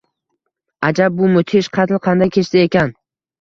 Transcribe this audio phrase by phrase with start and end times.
[0.89, 2.91] Ajab, bu mudhish qatl qanday kechdi ekan?